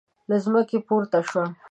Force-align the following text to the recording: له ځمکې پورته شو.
له 0.29 0.37
ځمکې 0.43 0.77
پورته 0.87 1.19
شو. 1.29 1.43